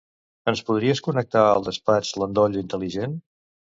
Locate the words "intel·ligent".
2.63-3.19